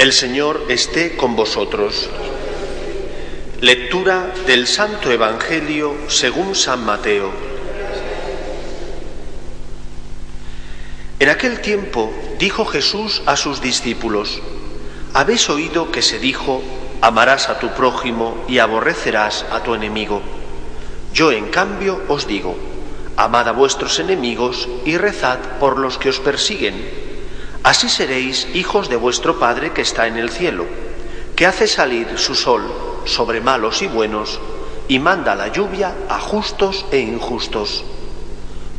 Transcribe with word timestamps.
El 0.00 0.14
Señor 0.14 0.64
esté 0.70 1.14
con 1.14 1.36
vosotros. 1.36 2.08
Lectura 3.60 4.32
del 4.46 4.66
Santo 4.66 5.10
Evangelio 5.10 5.94
según 6.08 6.54
San 6.54 6.86
Mateo. 6.86 7.30
En 11.18 11.28
aquel 11.28 11.60
tiempo 11.60 12.10
dijo 12.38 12.64
Jesús 12.64 13.20
a 13.26 13.36
sus 13.36 13.60
discípulos, 13.60 14.40
habéis 15.12 15.50
oído 15.50 15.92
que 15.92 16.00
se 16.00 16.18
dijo, 16.18 16.62
amarás 17.02 17.50
a 17.50 17.58
tu 17.58 17.68
prójimo 17.74 18.42
y 18.48 18.56
aborrecerás 18.56 19.44
a 19.52 19.62
tu 19.62 19.74
enemigo. 19.74 20.22
Yo 21.12 21.30
en 21.30 21.50
cambio 21.50 22.00
os 22.08 22.26
digo, 22.26 22.56
amad 23.18 23.48
a 23.48 23.52
vuestros 23.52 23.98
enemigos 23.98 24.66
y 24.86 24.96
rezad 24.96 25.40
por 25.60 25.78
los 25.78 25.98
que 25.98 26.08
os 26.08 26.20
persiguen 26.20 26.99
Así 27.62 27.90
seréis 27.90 28.48
hijos 28.54 28.88
de 28.88 28.96
vuestro 28.96 29.38
Padre 29.38 29.72
que 29.72 29.82
está 29.82 30.06
en 30.06 30.16
el 30.16 30.30
cielo, 30.30 30.64
que 31.36 31.46
hace 31.46 31.66
salir 31.66 32.18
su 32.18 32.34
sol 32.34 32.62
sobre 33.04 33.42
malos 33.42 33.82
y 33.82 33.86
buenos 33.86 34.40
y 34.88 34.98
manda 34.98 35.34
la 35.34 35.48
lluvia 35.48 35.94
a 36.08 36.18
justos 36.18 36.86
e 36.90 37.00
injustos. 37.00 37.84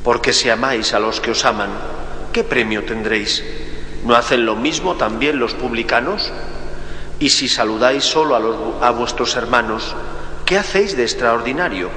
Porque 0.03 0.33
si 0.33 0.49
amáis 0.49 0.93
a 0.93 0.99
los 0.99 1.21
que 1.21 1.31
os 1.31 1.45
aman, 1.45 1.69
¿qué 2.33 2.43
premio 2.43 2.83
tendréis? 2.83 3.43
¿No 4.03 4.15
hacen 4.15 4.47
lo 4.47 4.55
mismo 4.55 4.95
también 4.95 5.39
los 5.39 5.53
publicanos? 5.53 6.31
Y 7.19 7.29
si 7.29 7.47
saludáis 7.47 8.03
solo 8.03 8.35
a, 8.35 8.87
a 8.87 8.91
vuestros 8.91 9.35
hermanos, 9.35 9.95
¿qué 10.45 10.57
hacéis 10.57 10.97
de 10.97 11.03
extraordinario? 11.03 11.89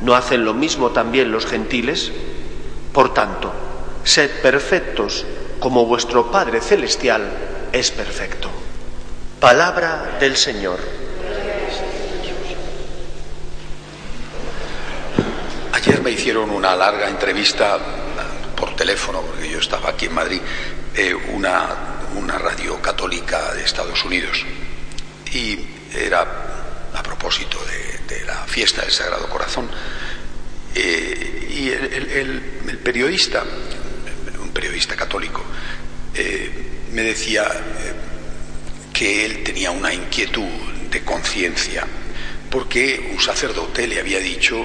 ¿No 0.00 0.14
hacen 0.14 0.46
lo 0.46 0.54
mismo 0.54 0.92
también 0.92 1.30
los 1.30 1.44
gentiles? 1.44 2.10
Por 2.94 3.12
tanto, 3.12 3.52
sed 4.02 4.30
perfectos 4.40 5.26
como 5.62 5.86
vuestro 5.86 6.28
Padre 6.28 6.60
Celestial 6.60 7.22
es 7.70 7.92
perfecto. 7.92 8.50
Palabra 9.38 10.16
del 10.18 10.36
Señor. 10.36 10.80
Ayer 15.72 16.02
me 16.02 16.10
hicieron 16.10 16.50
una 16.50 16.74
larga 16.74 17.08
entrevista 17.08 17.78
por 18.56 18.74
teléfono, 18.74 19.22
porque 19.22 19.48
yo 19.48 19.60
estaba 19.60 19.90
aquí 19.90 20.06
en 20.06 20.14
Madrid, 20.14 20.40
eh, 20.96 21.14
una, 21.14 21.68
una 22.16 22.38
radio 22.38 22.82
católica 22.82 23.54
de 23.54 23.62
Estados 23.62 24.04
Unidos. 24.04 24.44
Y 25.32 25.60
era 25.94 26.26
a 26.92 27.02
propósito 27.04 27.58
de, 28.08 28.24
la 28.26 28.44
fiesta 28.46 28.82
del 28.82 28.90
Sagrado 28.90 29.28
Corazón. 29.28 29.70
Eh, 30.74 31.48
y 31.50 31.68
el 31.70 32.78
periodista 32.82 33.44
periodista 34.82 34.96
católico, 34.96 35.42
eh, 36.14 36.50
me 36.92 37.02
decía 37.02 37.44
eh, 37.44 37.92
que 38.92 39.24
él 39.24 39.42
tenía 39.42 39.70
una 39.70 39.92
inquietud 39.92 40.48
de 40.90 41.04
conciencia, 41.04 41.86
porque 42.50 43.10
un 43.12 43.20
sacerdote 43.20 43.86
le 43.86 44.00
había 44.00 44.18
dicho 44.18 44.64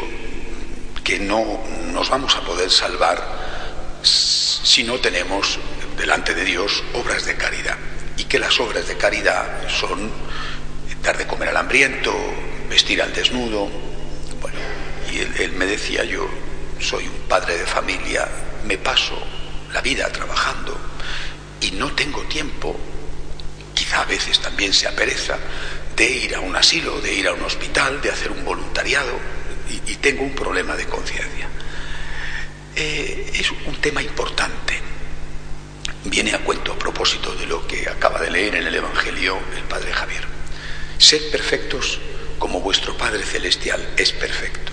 que 1.03 1.19
no 1.19 1.63
nos 1.93 2.09
vamos 2.09 2.35
a 2.35 2.41
poder 2.41 2.69
salvar 2.69 3.97
si 4.01 4.83
no 4.83 4.99
tenemos 4.99 5.59
delante 5.97 6.33
de 6.33 6.43
Dios 6.43 6.83
obras 6.93 7.25
de 7.25 7.35
caridad, 7.35 7.77
y 8.17 8.25
que 8.25 8.39
las 8.39 8.59
obras 8.59 8.87
de 8.87 8.97
caridad 8.97 9.67
son 9.69 10.11
dar 11.03 11.17
de 11.17 11.27
comer 11.27 11.49
al 11.49 11.57
hambriento, 11.57 12.13
vestir 12.69 13.02
al 13.02 13.13
desnudo. 13.13 13.69
Y 15.11 15.41
él 15.41 15.53
me 15.53 15.65
decía, 15.65 16.03
yo 16.03 16.27
soy 16.81 17.05
un 17.05 17.27
padre 17.29 17.57
de 17.57 17.65
familia, 17.65 18.27
me 18.65 18.77
paso 18.77 19.17
la 19.73 19.81
vida 19.81 20.11
trabajando 20.11 20.77
y 21.61 21.71
no 21.71 21.93
tengo 21.93 22.21
tiempo, 22.23 22.77
quizá 23.73 24.01
a 24.01 24.05
veces 24.05 24.39
también 24.39 24.73
se 24.73 24.87
apereza, 24.87 25.37
de 25.95 26.09
ir 26.09 26.35
a 26.35 26.39
un 26.39 26.55
asilo, 26.55 27.01
de 27.01 27.13
ir 27.13 27.27
a 27.27 27.33
un 27.33 27.41
hospital, 27.41 28.01
de 28.01 28.11
hacer 28.11 28.31
un 28.31 28.45
voluntariado 28.45 29.19
y, 29.87 29.95
tengo 29.95 30.23
un 30.23 30.36
problema 30.36 30.75
de 30.75 30.86
conciencia. 30.86 31.49
Eh, 32.75 33.31
es 33.33 33.52
un 33.52 33.75
tema 33.81 34.02
importante. 34.02 34.80
Viene 36.05 36.33
a 36.33 36.39
cuento 36.39 36.73
a 36.73 36.80
propósito 36.80 37.33
de 37.36 37.47
lo 37.47 37.65
que 37.67 37.89
acaba 37.89 38.21
de 38.21 38.30
leer 38.30 38.55
en 38.55 38.67
el 38.67 38.75
Evangelio 38.75 39.39
el 39.58 39.63
Padre 39.63 39.92
Javier. 39.92 40.23
Sed 40.99 41.31
perfectos 41.31 41.99
como 42.37 42.61
vuestro 42.61 42.95
Padre 42.95 43.23
Celestial 43.23 43.93
es 43.97 44.11
perfecto. 44.13 44.71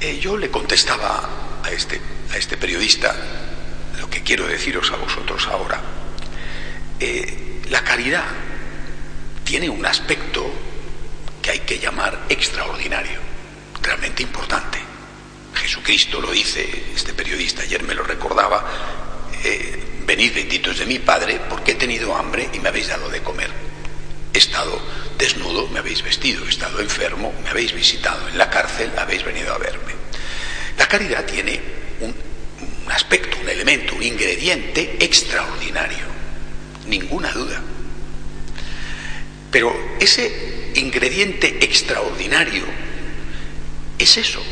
Eh, 0.00 0.18
yo 0.20 0.36
le 0.36 0.50
contestaba 0.50 1.60
a 1.62 1.70
este, 1.72 2.00
a 2.32 2.36
este 2.36 2.56
periodista 2.56 3.14
que 4.10 4.22
quiero 4.22 4.46
deciros 4.46 4.90
a 4.92 4.96
vosotros 4.96 5.46
ahora. 5.48 5.80
Eh, 7.00 7.60
la 7.70 7.82
caridad 7.82 8.24
tiene 9.44 9.68
un 9.68 9.84
aspecto 9.86 10.50
que 11.40 11.50
hay 11.50 11.60
que 11.60 11.78
llamar 11.78 12.26
extraordinario, 12.28 13.18
realmente 13.80 14.22
importante. 14.22 14.78
Jesucristo 15.54 16.20
lo 16.20 16.30
dice, 16.30 16.66
este 16.94 17.12
periodista 17.12 17.62
ayer 17.62 17.82
me 17.82 17.94
lo 17.94 18.02
recordaba, 18.02 18.64
eh, 19.44 20.02
venid 20.06 20.34
benditos 20.34 20.78
de 20.78 20.86
mi 20.86 20.98
Padre 20.98 21.40
porque 21.48 21.72
he 21.72 21.74
tenido 21.74 22.14
hambre 22.16 22.48
y 22.52 22.58
me 22.60 22.68
habéis 22.68 22.88
dado 22.88 23.08
de 23.08 23.20
comer. 23.22 23.50
He 24.32 24.38
estado 24.38 24.80
desnudo, 25.16 25.68
me 25.68 25.80
habéis 25.80 26.02
vestido, 26.02 26.44
he 26.46 26.50
estado 26.50 26.80
enfermo, 26.80 27.34
me 27.42 27.50
habéis 27.50 27.72
visitado 27.72 28.28
en 28.28 28.38
la 28.38 28.50
cárcel, 28.50 28.92
habéis 28.96 29.24
venido 29.24 29.52
a 29.52 29.58
verme. 29.58 29.94
La 30.78 30.86
caridad 30.86 31.24
tiene 31.24 31.60
un 32.00 32.27
un 32.88 32.92
aspecto, 32.92 33.36
un 33.42 33.48
elemento, 33.50 33.96
un 33.96 34.02
ingrediente 34.02 34.96
extraordinario, 34.98 36.06
ninguna 36.86 37.30
duda. 37.32 37.60
Pero 39.50 39.76
ese 40.00 40.70
ingrediente 40.74 41.58
extraordinario 41.60 42.64
es 43.98 44.16
eso, 44.16 44.42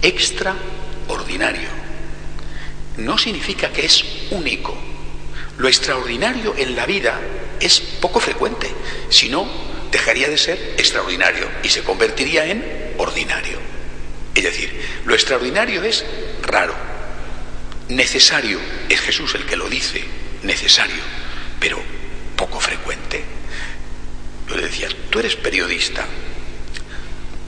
extraordinario. 0.00 1.68
No 2.96 3.18
significa 3.18 3.70
que 3.70 3.84
es 3.84 4.02
único. 4.30 4.74
Lo 5.58 5.68
extraordinario 5.68 6.54
en 6.56 6.76
la 6.76 6.86
vida 6.86 7.20
es 7.60 7.80
poco 7.80 8.18
frecuente, 8.18 8.72
si 9.10 9.28
no, 9.28 9.46
dejaría 9.92 10.30
de 10.30 10.38
ser 10.38 10.74
extraordinario 10.78 11.50
y 11.62 11.68
se 11.68 11.84
convertiría 11.84 12.46
en 12.46 12.64
ordinario. 12.96 13.58
Es 14.34 14.42
decir, 14.42 14.72
lo 15.04 15.12
extraordinario 15.12 15.84
es 15.84 16.02
raro, 16.40 16.93
Necesario, 17.88 18.58
es 18.88 19.00
Jesús 19.00 19.34
el 19.34 19.44
que 19.44 19.56
lo 19.56 19.68
dice, 19.68 20.02
necesario, 20.42 21.02
pero 21.60 21.78
poco 22.36 22.58
frecuente. 22.58 23.22
Yo 24.48 24.56
le 24.56 24.62
decía, 24.62 24.88
tú 25.10 25.18
eres 25.18 25.36
periodista, 25.36 26.06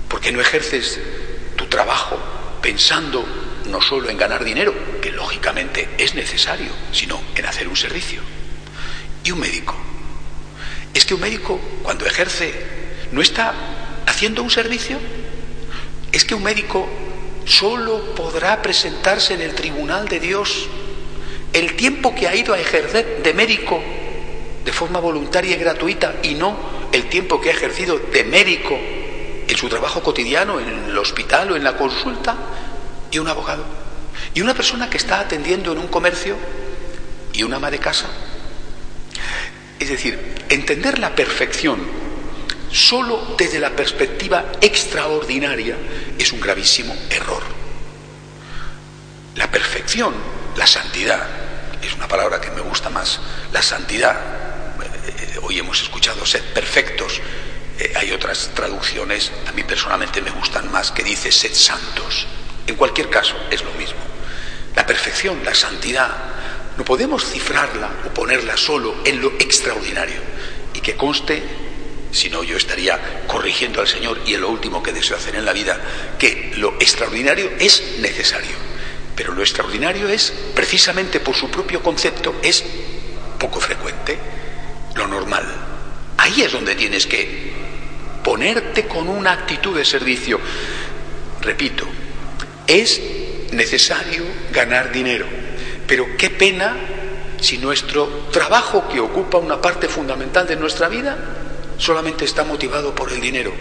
¿por 0.09 0.21
qué 0.21 0.33
no 0.33 0.41
ejerces 0.41 1.01
tu 1.57 1.67
trabajo 1.67 2.19
pensando 2.61 3.27
no 3.67 3.81
solo 3.81 4.11
en 4.11 4.19
ganar 4.19 4.45
dinero, 4.45 4.75
que 5.01 5.11
lógicamente 5.11 5.89
es 5.99 6.15
necesario, 6.15 6.71
sino 6.93 7.21
en 7.35 7.47
hacer 7.47 7.69
un 7.69 7.77
servicio? 7.77 8.21
Y 9.25 9.31
un 9.31 9.41
médico. 9.41 9.75
Es 10.93 11.05
que 11.05 11.15
un 11.15 11.21
médico 11.21 11.59
cuando 11.83 12.07
ejerce 12.07 12.55
no 13.13 13.21
está 13.21 13.55
haciendo 14.07 14.43
un 14.43 14.51
servicio. 14.51 14.99
Es 16.13 16.25
que 16.25 16.35
un 16.35 16.43
médico 16.43 16.89
solo 17.47 18.15
podrá 18.15 18.61
presentarse 18.61 19.35
en 19.35 19.41
el 19.41 19.55
tribunal 19.55 20.09
de 20.09 20.21
Dios 20.21 20.69
el 21.53 21.75
tiempo 21.77 22.15
que 22.15 22.29
ha 22.29 22.35
ido 22.35 22.53
a 22.53 22.59
ejercer 22.59 23.23
de 23.23 23.33
médico 23.33 23.81
de 24.65 24.73
forma 24.73 25.01
voluntaria 25.01 25.57
y 25.57 25.59
gratuita 25.59 26.17
y 26.23 26.35
no 26.35 26.57
el 26.93 27.09
tiempo 27.09 27.41
que 27.41 27.49
ha 27.49 27.53
ejercido 27.53 27.99
de 27.99 28.25
médico 28.25 28.77
en 29.49 29.57
su 29.57 29.69
trabajo 29.69 30.03
cotidiano, 30.03 30.59
en 30.61 30.69
el 30.69 30.99
hospital 30.99 31.53
o 31.53 31.57
en 31.57 31.63
la 31.63 31.77
consulta, 31.77 32.37
y 33.11 33.19
un 33.19 33.29
abogado. 33.29 33.65
Y 34.35 34.41
una 34.41 34.55
persona 34.55 34.91
que 34.91 34.97
está 34.97 35.21
atendiendo 35.21 35.73
en 35.73 35.79
un 35.79 35.87
comercio 35.87 36.37
y 37.33 37.43
una 37.45 37.57
ama 37.57 37.71
de 37.71 37.79
casa. 37.79 38.07
Es 39.79 39.89
decir, 39.89 40.19
entender 40.49 40.99
la 40.99 41.15
perfección 41.15 41.79
solo 42.77 43.35
desde 43.39 43.59
la 43.59 43.71
perspectiva 43.71 44.53
extraordinaria 44.61 45.77
es 46.19 46.33
un 46.33 46.41
gravísimo 46.41 46.95
error. 47.11 47.43
La 49.35 49.51
perfección, 49.51 50.15
la 50.57 50.67
santidad, 50.67 51.27
es 51.83 51.95
una 51.95 52.09
palabra 52.09 52.41
que 52.41 52.51
me 52.51 52.61
gusta 52.61 52.91
más, 52.91 53.21
la 53.53 53.63
santidad, 53.63 54.17
eh, 55.07 55.39
hoy 55.43 55.59
hemos 55.59 55.81
escuchado 55.83 56.25
ser 56.27 56.43
perfectos, 56.53 57.21
eh, 57.79 57.93
hay 57.97 58.13
otras 58.13 58.51
traducciones, 58.55 59.33
a 59.47 59.53
mí 59.53 59.63
personalmente 59.63 60.23
me 60.23 60.31
gustan 60.31 60.71
más, 60.71 60.91
que 60.91 61.03
dice 61.03 61.33
sed 61.33 61.55
santos. 61.55 62.27
En 62.67 62.77
cualquier 62.77 63.09
caso, 63.11 63.37
es 63.51 63.63
lo 63.63 63.71
mismo. 63.73 64.01
La 64.75 64.85
perfección, 64.85 65.45
la 65.45 65.55
santidad, 65.55 66.11
no 66.77 66.85
podemos 66.85 67.25
cifrarla 67.25 67.91
o 68.07 68.09
ponerla 68.13 68.57
solo 68.57 68.97
en 69.05 69.21
lo 69.23 69.29
extraordinario. 69.39 70.21
Y 70.75 70.81
que 70.81 70.97
conste 70.97 71.43
si 72.17 72.31
no 72.31 72.43
yo 72.43 72.57
estaría 72.57 73.25
corrigiendo 73.27 73.81
al 73.81 73.87
Señor 73.87 74.21
y 74.27 74.35
es 74.35 74.41
lo 74.41 74.49
último 74.49 74.83
que 74.83 74.93
deseo 74.93 75.17
hacer 75.17 75.37
en 75.37 75.45
la 75.45 75.53
vida, 75.53 75.79
que 76.19 76.53
lo 76.57 76.75
extraordinario 76.81 77.51
es 77.61 77.99
necesario, 77.99 78.57
pero 79.15 79.35
lo 79.35 79.43
extraordinario 79.43 80.09
es, 80.09 80.33
precisamente 80.55 81.21
por 81.21 81.37
su 81.37 81.51
propio 81.51 81.83
concepto, 81.83 82.35
es 82.43 82.65
poco 83.39 83.61
frecuente 83.61 84.19
lo 84.95 85.07
normal. 85.07 85.45
Ahí 86.17 86.41
es 86.41 86.53
donde 86.53 86.75
tienes 86.75 87.07
que 87.07 87.53
ponerte 88.25 88.87
con 88.87 89.09
una 89.09 89.33
actitud 89.33 89.77
de 89.77 89.85
servicio. 89.85 90.41
Repito, 91.43 91.87
es 92.67 93.01
necesario 93.53 94.25
ganar 94.53 94.91
dinero, 94.91 95.27
pero 95.87 96.17
qué 96.17 96.31
pena 96.31 96.75
si 97.41 97.59
nuestro 97.59 98.07
trabajo, 98.33 98.89
que 98.89 99.01
ocupa 99.01 99.37
una 99.37 99.61
parte 99.61 99.87
fundamental 99.89 100.47
de 100.47 100.57
nuestra 100.57 100.89
vida, 100.89 101.46
solamente 101.79 102.25
está 102.25 102.45
motivado 102.45 102.95
por 102.95 103.13
el 103.13 103.21
dinero. 103.21 103.53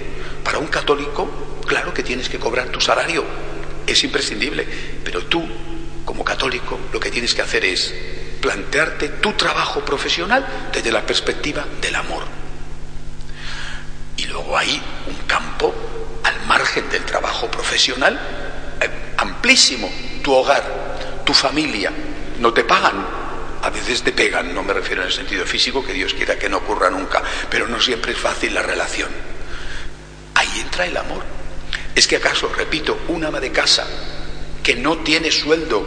Para 0.43 0.59
un 0.59 0.67
católico, 0.67 1.61
claro 1.65 1.93
que 1.93 2.03
tienes 2.03 2.29
que 2.29 2.39
cobrar 2.39 2.69
tu 2.69 2.79
salario, 2.79 3.23
es 3.87 4.03
imprescindible, 4.03 4.67
pero 5.03 5.25
tú, 5.25 5.43
como 6.03 6.23
católico, 6.23 6.79
lo 6.91 6.99
que 6.99 7.11
tienes 7.11 7.33
que 7.33 7.41
hacer 7.41 7.65
es 7.65 7.93
plantearte 8.41 9.09
tu 9.09 9.33
trabajo 9.33 9.83
profesional 9.83 10.69
desde 10.71 10.91
la 10.91 11.05
perspectiva 11.05 11.65
del 11.81 11.95
amor. 11.95 12.23
Y 14.17 14.25
luego 14.25 14.57
hay 14.57 14.81
un 15.07 15.27
campo 15.27 15.73
al 16.23 16.45
margen 16.47 16.89
del 16.89 17.03
trabajo 17.03 17.49
profesional 17.49 18.19
eh, 18.81 18.89
amplísimo, 19.17 19.91
tu 20.23 20.33
hogar, 20.33 21.23
tu 21.25 21.33
familia, 21.33 21.91
no 22.39 22.53
te 22.53 22.63
pagan, 22.63 23.24
veces 23.75 24.03
te 24.03 24.11
pegan, 24.11 24.53
no 24.53 24.63
me 24.63 24.73
refiero 24.73 25.01
en 25.01 25.07
el 25.07 25.13
sentido 25.13 25.45
físico, 25.45 25.85
que 25.85 25.93
Dios 25.93 26.13
quiera 26.13 26.37
que 26.37 26.49
no 26.49 26.57
ocurra 26.57 26.89
nunca, 26.89 27.23
pero 27.49 27.67
no 27.67 27.79
siempre 27.79 28.13
es 28.13 28.17
fácil 28.17 28.53
la 28.53 28.61
relación. 28.61 29.09
Ahí 30.35 30.59
entra 30.59 30.85
el 30.85 30.97
amor. 30.97 31.23
Es 31.95 32.07
que 32.07 32.17
acaso, 32.17 32.51
repito, 32.55 32.97
una 33.07 33.29
ama 33.29 33.39
de 33.39 33.51
casa 33.51 33.87
que 34.61 34.75
no 34.75 34.97
tiene 34.97 35.31
sueldo, 35.31 35.85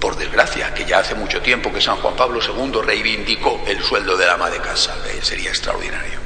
por 0.00 0.16
desgracia, 0.16 0.74
que 0.74 0.84
ya 0.84 0.98
hace 0.98 1.14
mucho 1.14 1.40
tiempo 1.40 1.72
que 1.72 1.80
San 1.80 1.96
Juan 1.96 2.16
Pablo 2.16 2.40
II 2.40 2.80
reivindicó 2.84 3.62
el 3.66 3.82
sueldo 3.82 4.16
del 4.16 4.28
ama 4.28 4.50
de 4.50 4.58
casa, 4.58 4.94
sería 5.22 5.50
extraordinario. 5.50 6.18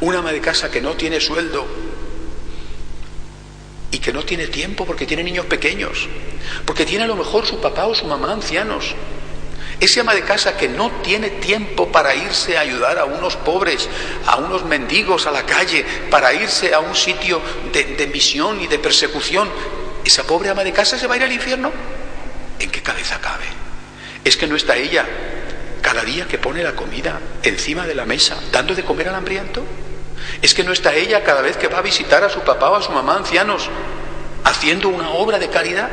Una 0.00 0.20
ama 0.20 0.32
de 0.32 0.40
casa 0.40 0.70
que 0.70 0.80
no 0.80 0.94
tiene 0.94 1.20
sueldo 1.20 1.66
y 3.90 3.98
que 3.98 4.12
no 4.12 4.24
tiene 4.24 4.46
tiempo 4.46 4.86
porque 4.86 5.06
tiene 5.06 5.24
niños 5.24 5.46
pequeños, 5.46 6.08
porque 6.64 6.86
tiene 6.86 7.04
a 7.04 7.06
lo 7.08 7.16
mejor 7.16 7.46
su 7.46 7.60
papá 7.60 7.86
o 7.86 7.94
su 7.94 8.06
mamá 8.06 8.32
ancianos, 8.32 8.94
ese 9.80 10.00
ama 10.00 10.14
de 10.14 10.22
casa 10.22 10.56
que 10.56 10.68
no 10.68 10.90
tiene 11.02 11.30
tiempo 11.30 11.90
para 11.92 12.14
irse 12.14 12.56
a 12.58 12.62
ayudar 12.62 12.98
a 12.98 13.04
unos 13.04 13.36
pobres, 13.36 13.88
a 14.26 14.36
unos 14.36 14.64
mendigos 14.64 15.26
a 15.26 15.30
la 15.30 15.44
calle, 15.44 15.84
para 16.10 16.34
irse 16.34 16.74
a 16.74 16.80
un 16.80 16.96
sitio 16.96 17.40
de, 17.72 18.06
misión 18.12 18.60
y 18.60 18.66
de 18.66 18.78
persecución, 18.78 19.48
esa 20.04 20.24
pobre 20.24 20.50
ama 20.50 20.64
de 20.64 20.72
casa 20.72 20.98
se 20.98 21.06
va 21.06 21.14
a 21.14 21.16
ir 21.18 21.22
al 21.22 21.32
infierno. 21.32 21.70
¿En 22.58 22.70
qué 22.70 22.82
cabeza 22.82 23.20
cabe? 23.20 23.44
Es 24.24 24.36
que 24.36 24.48
no 24.48 24.56
está 24.56 24.76
ella 24.76 25.06
cada 25.80 26.02
día 26.02 26.26
que 26.26 26.38
pone 26.38 26.62
la 26.64 26.74
comida 26.74 27.20
encima 27.44 27.86
de 27.86 27.94
la 27.94 28.04
mesa, 28.04 28.36
dando 28.50 28.74
de 28.74 28.84
comer 28.84 29.08
al 29.08 29.14
hambriento. 29.14 29.64
Es 30.42 30.54
que 30.54 30.64
no 30.64 30.72
está 30.72 30.94
ella 30.94 31.22
cada 31.22 31.40
vez 31.40 31.56
que 31.56 31.68
va 31.68 31.78
a 31.78 31.82
visitar 31.82 32.24
a 32.24 32.28
su 32.28 32.40
papá 32.40 32.70
o 32.70 32.74
a 32.74 32.82
su 32.82 32.90
mamá 32.90 33.16
ancianos, 33.16 33.70
haciendo 34.42 34.88
una 34.88 35.10
obra 35.10 35.38
de 35.38 35.48
caridad. 35.48 35.88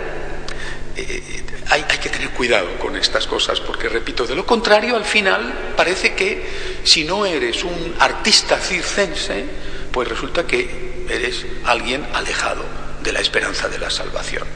Eh, 0.97 1.43
hay, 1.69 1.83
que 1.83 2.09
tener 2.09 2.29
cuidado 2.29 2.77
con 2.79 2.95
estas 2.95 3.27
cosas, 3.27 3.59
porque 3.59 3.89
repito, 3.89 4.25
de 4.25 4.35
lo 4.35 4.45
contrario, 4.45 4.95
al 4.95 5.03
final 5.03 5.73
parece 5.75 6.13
que 6.13 6.45
si 6.83 7.03
no 7.03 7.25
eres 7.25 7.63
un 7.63 7.95
artista 7.99 8.57
circense, 8.59 9.45
pues 9.91 10.07
resulta 10.07 10.47
que 10.47 11.05
eres 11.09 11.45
alguien 11.65 12.05
alejado 12.13 12.63
de 13.01 13.11
la 13.11 13.19
esperanza 13.19 13.67
de 13.67 13.77
la 13.77 13.89
salvación. 13.89 14.47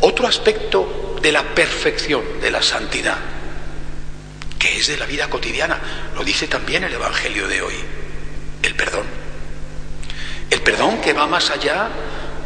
Otro 0.00 0.26
aspecto 0.26 1.16
de 1.22 1.30
la 1.30 1.54
perfección, 1.54 2.22
de 2.40 2.50
la 2.50 2.62
santidad, 2.62 3.18
que 4.58 4.78
es 4.78 4.88
de 4.88 4.96
la 4.96 5.06
vida 5.06 5.30
cotidiana, 5.30 5.78
lo 6.16 6.24
dice 6.24 6.48
también 6.48 6.82
el 6.82 6.94
Evangelio 6.94 7.46
de 7.46 7.62
hoy, 7.62 7.74
el 8.62 8.74
perdón. 8.74 9.06
El 10.50 10.60
perdón 10.62 11.00
que 11.00 11.12
va 11.12 11.26
más 11.26 11.50
allá 11.50 11.88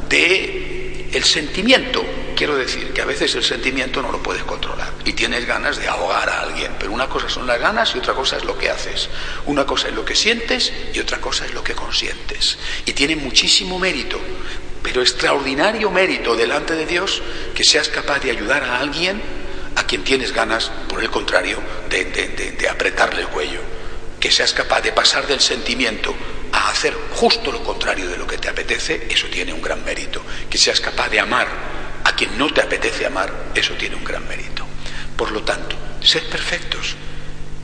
de 0.08 1.08
el 1.12 1.24
sentimiento 1.24 2.04
Quiero 2.36 2.54
decir 2.54 2.92
que 2.92 3.00
a 3.00 3.06
veces 3.06 3.34
el 3.34 3.42
sentimiento 3.42 4.02
no 4.02 4.12
lo 4.12 4.22
puedes 4.22 4.44
controlar 4.44 4.92
y 5.06 5.14
tienes 5.14 5.46
ganas 5.46 5.78
de 5.78 5.88
ahogar 5.88 6.28
a 6.28 6.42
alguien, 6.42 6.72
pero 6.78 6.92
una 6.92 7.08
cosa 7.08 7.30
son 7.30 7.46
las 7.46 7.58
ganas 7.58 7.94
y 7.94 7.98
otra 7.98 8.12
cosa 8.12 8.36
es 8.36 8.44
lo 8.44 8.58
que 8.58 8.68
haces. 8.68 9.08
Una 9.46 9.64
cosa 9.64 9.88
es 9.88 9.94
lo 9.94 10.04
que 10.04 10.14
sientes 10.14 10.70
y 10.92 10.98
otra 10.98 11.18
cosa 11.18 11.46
es 11.46 11.54
lo 11.54 11.64
que 11.64 11.72
consientes. 11.72 12.58
Y 12.84 12.92
tiene 12.92 13.16
muchísimo 13.16 13.78
mérito, 13.78 14.20
pero 14.82 15.00
extraordinario 15.00 15.90
mérito 15.90 16.36
delante 16.36 16.74
de 16.74 16.84
Dios 16.84 17.22
que 17.54 17.64
seas 17.64 17.88
capaz 17.88 18.18
de 18.18 18.32
ayudar 18.32 18.64
a 18.64 18.80
alguien 18.80 19.22
a 19.76 19.86
quien 19.86 20.04
tienes 20.04 20.32
ganas, 20.32 20.70
por 20.90 21.02
el 21.02 21.08
contrario, 21.08 21.58
de, 21.88 22.68
apretarle 22.70 23.22
el 23.22 23.28
cuello. 23.28 23.60
Que 24.20 24.30
seas 24.30 24.52
capaz 24.52 24.82
de 24.82 24.92
pasar 24.92 25.26
del 25.26 25.40
sentimiento 25.40 26.14
a 26.52 26.68
hacer 26.68 26.92
justo 27.12 27.50
lo 27.50 27.64
contrario 27.64 28.10
de 28.10 28.18
lo 28.18 28.26
que 28.26 28.36
te 28.36 28.50
apetece, 28.50 29.06
eso 29.08 29.26
tiene 29.28 29.54
un 29.54 29.62
gran 29.62 29.82
mérito. 29.86 30.20
Que 30.50 30.58
seas 30.58 30.82
capaz 30.82 31.08
de 31.08 31.20
amar 31.20 31.75
quien 32.16 32.36
no 32.38 32.52
te 32.52 32.62
apetece 32.62 33.06
amar, 33.06 33.32
eso 33.54 33.74
tiene 33.74 33.94
un 33.94 34.04
gran 34.04 34.26
mérito. 34.26 34.66
Por 35.16 35.30
lo 35.30 35.42
tanto, 35.42 35.76
sed 36.00 36.28
perfectos, 36.28 36.96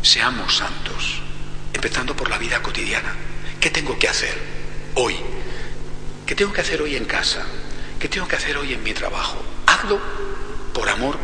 seamos 0.03 0.57
santos, 0.57 1.21
empezando 1.73 2.15
por 2.15 2.29
la 2.31 2.39
vida 2.39 2.63
cotidiana. 2.63 3.15
¿Qué 3.61 3.71
tengo 3.71 3.99
que 3.99 4.09
hacer 4.09 4.35
hoy? 4.95 5.17
¿Qué 6.27 6.35
tengo 6.35 6.53
que 6.53 6.61
hacer 6.61 6.83
hoy 6.83 6.97
en 6.97 7.05
casa? 7.05 7.45
¿Qué 7.99 8.09
tengo 8.09 8.29
que 8.29 8.37
hacer 8.37 8.57
hoy 8.57 8.73
en 8.73 8.83
mi 8.83 8.93
trabajo? 8.93 9.37
Hazlo 9.67 9.99
por 10.73 10.89
amor, 10.89 11.17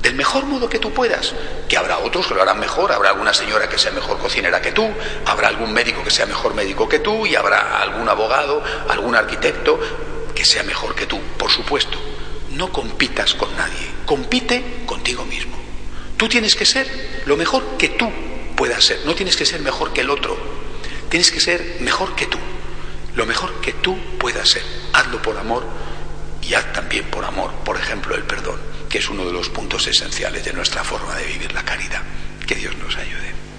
del 0.00 0.14
mejor 0.14 0.46
modo 0.46 0.68
que 0.68 0.78
tú 0.78 0.92
puedas, 0.92 1.34
que 1.68 1.76
habrá 1.76 1.98
otros 1.98 2.26
que 2.26 2.34
lo 2.34 2.42
harán 2.42 2.58
mejor, 2.58 2.92
habrá 2.92 3.10
alguna 3.10 3.32
señora 3.32 3.68
que 3.68 3.78
sea 3.78 3.92
mejor 3.92 4.18
cocinera 4.18 4.60
que 4.60 4.72
tú, 4.72 4.88
habrá 5.26 5.48
algún 5.48 5.72
médico 5.72 6.02
que 6.02 6.10
sea 6.10 6.26
mejor 6.26 6.54
médico 6.54 6.88
que 6.88 6.98
tú 6.98 7.24
y 7.26 7.36
habrá 7.36 7.80
algún 7.82 8.08
abogado, 8.08 8.62
algún 8.88 9.14
arquitecto 9.14 9.78
que 10.34 10.44
sea 10.44 10.64
mejor 10.64 10.94
que 10.94 11.06
tú, 11.06 11.20
por 11.38 11.50
supuesto, 11.50 11.98
no 12.56 12.72
compitas 12.72 13.34
con 13.34 13.54
nadie, 13.56 13.88
compite 14.06 14.84
contigo 14.86 15.24
mismo. 15.24 15.56
Tú 16.16 16.28
tienes 16.28 16.54
que 16.54 16.66
ser 16.66 17.22
lo 17.26 17.36
mejor 17.36 17.76
que 17.78 17.88
tú 17.90 18.10
puedas 18.56 18.84
ser, 18.84 19.00
no 19.04 19.14
tienes 19.14 19.36
que 19.36 19.46
ser 19.46 19.60
mejor 19.60 19.92
que 19.92 20.02
el 20.02 20.10
otro, 20.10 20.36
tienes 21.08 21.30
que 21.30 21.40
ser 21.40 21.78
mejor 21.80 22.14
que 22.14 22.26
tú, 22.26 22.38
lo 23.14 23.26
mejor 23.26 23.60
que 23.60 23.72
tú 23.72 23.96
puedas 24.18 24.48
ser. 24.48 24.62
Hazlo 24.92 25.20
por 25.20 25.36
amor 25.36 25.64
y 26.42 26.54
haz 26.54 26.72
también 26.72 27.04
por 27.10 27.24
amor, 27.24 27.52
por 27.64 27.76
ejemplo, 27.76 28.14
el 28.14 28.24
perdón, 28.24 28.60
que 28.88 28.98
es 28.98 29.08
uno 29.08 29.24
de 29.24 29.32
los 29.32 29.48
puntos 29.48 29.86
esenciales 29.86 30.44
de 30.44 30.52
nuestra 30.52 30.84
forma 30.84 31.16
de 31.16 31.26
vivir 31.26 31.52
la 31.52 31.64
caridad. 31.64 32.02
Que 32.46 32.54
Dios 32.54 32.76
nos 32.76 32.96
ayude. 32.96 33.31